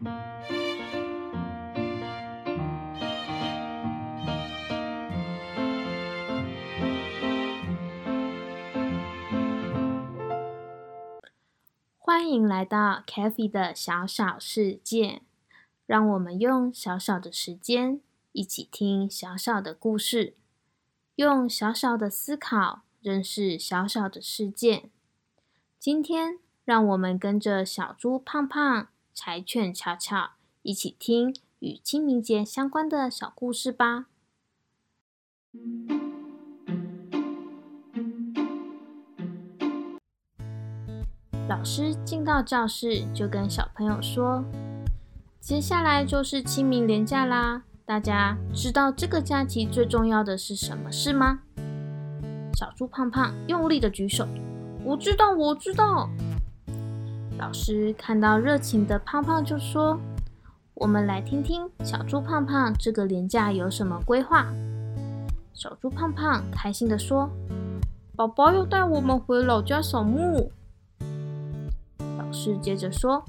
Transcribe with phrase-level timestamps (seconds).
[0.00, 0.10] 欢
[12.30, 15.22] 迎来到 c a f e 的小小世界，
[15.84, 20.36] 让我们用小小的时间一起听小小的故事，
[21.16, 24.90] 用小小的思考认识小小的世界。
[25.80, 28.88] 今天，让我们跟着小猪胖胖、
[29.20, 30.30] 柴犬巧巧
[30.62, 34.06] 一起听与清明节相关的小故事吧。
[41.48, 44.44] 老师进到教室，就跟小朋友说
[45.42, 51.40] ：“接下来就是清明连假啦，大家知道这个假期最重要的是什么事吗？”
[52.54, 54.28] 小猪胖胖用力的举手
[54.86, 56.08] ：“我知道，我知道。”
[57.38, 59.98] 老师看到热情的胖胖，就说
[60.74, 64.52] ：“我们来听听小猪胖胖这个连假有什么规划。”
[65.54, 67.30] 小猪胖胖开心的说
[68.16, 70.50] ：“宝宝要带我们回老家扫墓。”
[72.18, 73.24] 老师接着说：“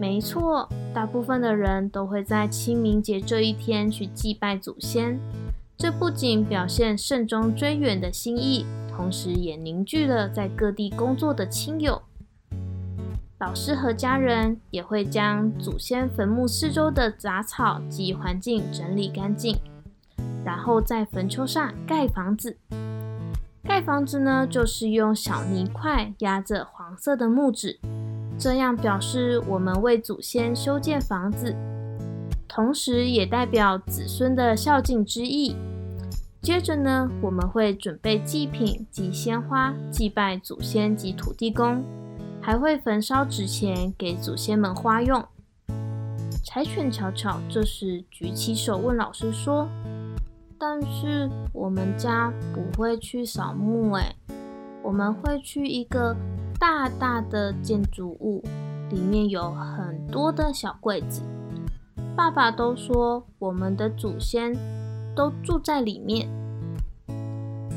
[0.00, 5.18] 没错，大部分的人都会在清明节这一天去祭拜祖先。
[5.76, 12.02] 这不仅表现慎终追远的心意，同时也凝聚了在各地工作的亲友。
[13.38, 19.56] 老师和家人也会将祖先坟墓四周的杂草及环境整理干净，
[20.44, 22.56] 然后在坟丘上盖房子。
[23.64, 27.80] 盖房子呢，就是用小泥块压着黄色的木纸。”
[28.38, 31.54] 这样表示我们为祖先修建房子，
[32.48, 35.56] 同时也代表子孙的孝敬之意。
[36.40, 41.84] 接着呢，我们会准备祭品及鲜花祭拜祖先及土地公，
[42.44, 45.24] 还会焚烧纸钱给祖先们花用。
[46.44, 49.66] 柴犬巧巧这时举起手问老师说
[50.58, 54.14] ：“但是我们家不会去扫墓，诶，
[54.82, 56.14] 我们会去一个。”
[56.56, 58.42] 大大的建筑物
[58.88, 61.20] 里面有很多的小柜子，
[62.16, 64.56] 爸爸都说我们的祖先
[65.14, 66.28] 都住在里面。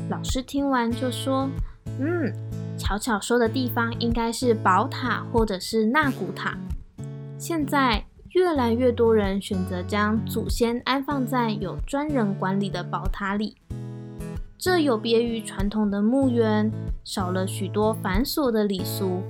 [0.08, 1.50] 老师听完就说
[1.98, 2.32] ：“嗯，
[2.78, 6.56] 巧巧说的地方应该是宝塔或者是纳古塔。
[7.36, 13.56] 现在越来越多人选择将祖先安放在有专人管理的宝塔里。”
[14.56, 16.72] 这有别于传统的墓园，
[17.04, 19.22] 少了许多繁琐的礼俗，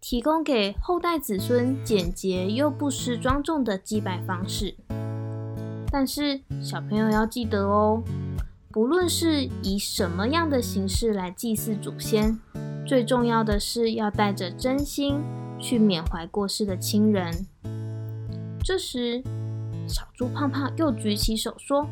[0.00, 4.76] 提供给后代子孙简洁又不失庄重的祭拜方式。
[5.90, 8.04] 但是小朋友要记得哦，
[8.70, 12.38] 不论是以什么样的形式来祭祀祖先，
[12.86, 15.22] 最重要的是要带着真心
[15.58, 17.46] 去缅怀过世的亲人。
[18.64, 19.22] 这时，
[19.86, 21.88] 小猪胖胖又举起手说：“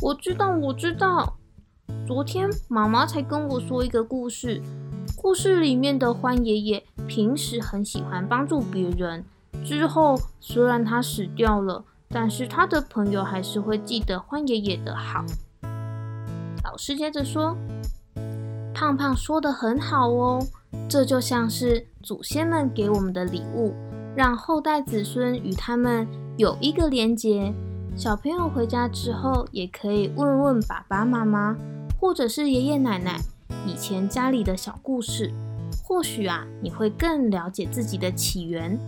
[0.00, 1.36] 我知道，我知道。”
[2.06, 4.62] 昨天妈妈才跟我说一个故事，
[5.16, 9.24] 故事里面的欢爷爷平时很喜欢帮助别人。
[9.64, 15.24] 之后虽然他死掉了，但是他的朋友还是会记得欢爷爷的好。
[16.64, 17.56] 老师接着说
[18.78, 20.46] ：“胖胖说的很好哦，
[20.86, 23.72] 这就像是祖先们给我们的礼物，
[24.14, 26.06] 让后代子孙与他们
[26.36, 27.54] 有一个连结。
[27.96, 31.56] 小朋友回家之后，也可以问问爸爸妈妈。”
[31.98, 33.18] 或者是爷爷奶奶
[33.66, 35.32] 以前家里的小故事，
[35.82, 38.78] 或许啊，你会更了解自己的起源。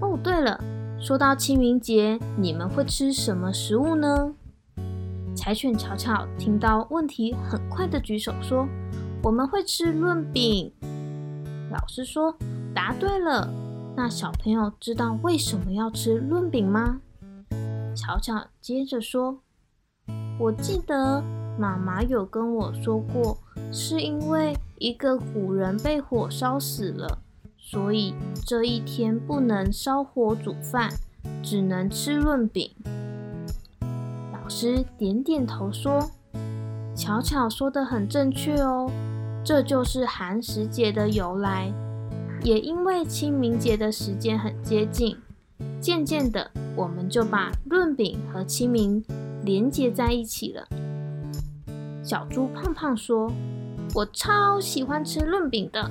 [0.00, 0.62] 哦，对了，
[1.00, 4.32] 说到清明节，你们会吃什么食物呢？
[5.42, 8.64] 柴犬巧巧听到问题，很快的举手说
[9.24, 10.72] ：“我们会吃润饼。”
[11.68, 12.36] 老师说
[12.72, 13.52] ：“答对了。”
[13.96, 17.00] 那小朋友知道为什么要吃润饼吗？
[17.92, 19.40] 巧巧接着说。
[20.38, 21.20] 我记得
[21.58, 23.36] 妈妈有跟我说过，
[23.72, 27.18] 是因为一个古人被火烧死了，
[27.58, 28.14] 所以
[28.46, 30.88] 这一天不能烧火煮饭，
[31.42, 32.70] 只能吃润饼。
[34.52, 36.10] 老师点点头说
[36.94, 38.86] ：“巧巧说的很正确哦，
[39.42, 41.72] 这就是寒食节的由来。
[42.42, 45.16] 也因为清明节的时间很接近，
[45.80, 49.02] 渐渐的我们就把润饼和清明。”
[49.42, 50.68] 连接在一起了。
[52.04, 53.32] 小猪胖胖说
[53.96, 55.90] ：“我超喜欢吃润饼的，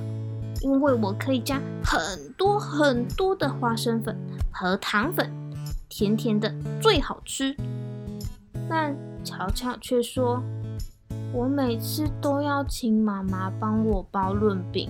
[0.60, 4.16] 因为我可以加很多很多的花生粉
[4.52, 5.28] 和糖粉，
[5.88, 7.56] 甜甜的最好吃。”
[8.74, 10.42] 但巧巧却说
[11.30, 14.88] ：“我每次都要请妈妈帮我包润饼，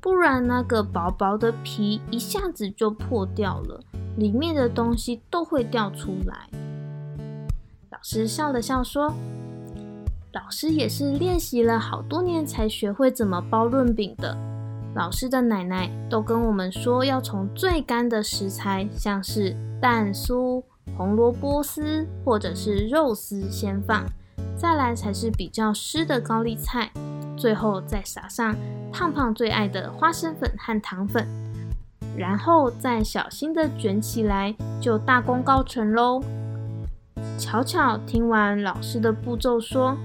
[0.00, 3.80] 不然那个薄薄的皮一下子就破掉了，
[4.16, 6.48] 里面的东西都会掉出来。
[7.90, 9.12] 老师笑了笑说
[10.32, 14.36] ：“老师也是练习了好多年才学会怎么包润饼的。
[14.94, 20.62] 老师的奶奶都跟我们说，要从最干的食材，像是蛋酥、
[20.96, 24.04] 红萝卜丝或者是肉丝先放，
[24.56, 26.90] 再来才是比较湿的高丽菜，
[27.36, 28.54] 最后再撒上
[28.92, 31.26] 胖胖最爱的花生粉和糖粉，
[32.16, 36.22] 然后再小心的卷起来，就大功告成喽。”
[37.36, 39.96] 巧巧听完老师的步骤，说：“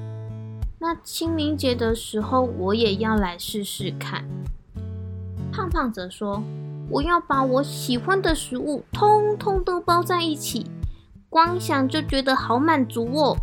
[0.82, 4.26] 那清明节的时候，我也要来试试看。”
[5.54, 6.42] 胖胖则说
[6.90, 10.66] ：“我要把我喜欢的食物通通都包在一起，
[11.30, 13.38] 光想就觉得好满足哦。”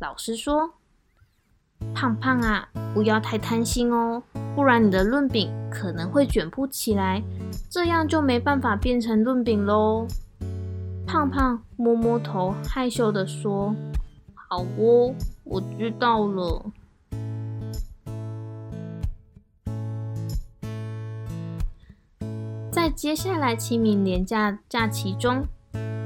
[0.00, 0.74] 老师说
[1.94, 4.22] ：“胖胖啊，不要太贪心哦，
[4.54, 7.22] 不然你的润饼可能会卷不起来，
[7.70, 10.06] 这样就没办法变成润饼喽。”
[11.06, 13.74] 胖胖摸摸头，害羞的说
[14.34, 16.64] ：“好哦，我知道了。”
[22.94, 25.44] 接下来清明年假假期中，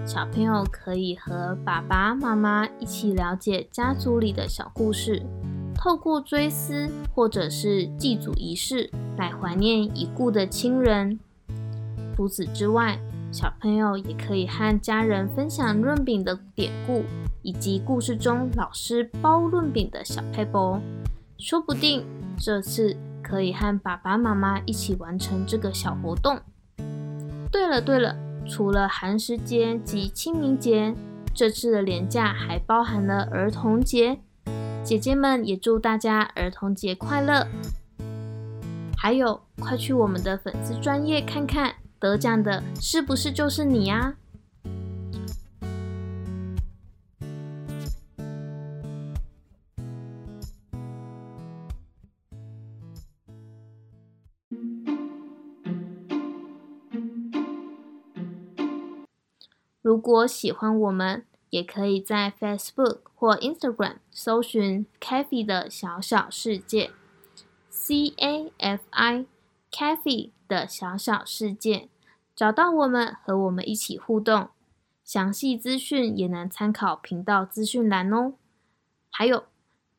[0.06, 5.22] 小朋友可以和爸爸妈妈一起了解家族里的小故事，
[5.74, 11.18] 透过追思或者是祭祖仪式来怀念已故的亲人。
[12.14, 12.98] 除此之外，
[13.32, 17.04] 小朋友也可以和家人分享润饼的典故，
[17.42, 20.80] 以及故事中老师包润饼的小配包。
[21.36, 22.06] 说不定
[22.38, 26.40] 这次可以和爸爸妈妈一起完成这个小活动。
[27.50, 28.16] 对了对了，
[28.48, 30.94] 除了寒食节及清明节，
[31.34, 34.18] 这次的年假还包含了儿童节。
[34.82, 37.46] 姐姐们也祝大家儿童节快乐！
[38.96, 41.74] 还有，快去我们的粉丝专业看看。
[41.98, 44.14] 得奖的是不是就是你呀？
[59.86, 66.90] 如果喜欢我们，也可以在 Facebook 或 Instagram 搜寻 “Cafe 的小小世界
[67.70, 69.26] ”，C A F I
[69.70, 70.30] Cafe。
[70.48, 71.88] 的小小世界，
[72.34, 74.48] 找到我们和我们一起互动，
[75.02, 78.34] 详细资讯也能参考频道资讯栏哦。
[79.10, 79.46] 还有，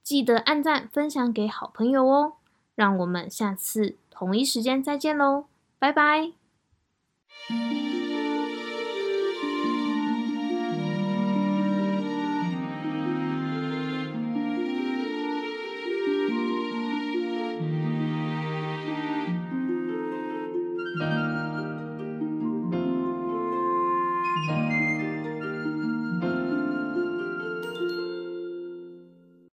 [0.02, 2.34] 记得按赞分享给好朋友哦。
[2.76, 5.48] 让我们下次同一时间再见喽，
[5.78, 6.32] 拜拜。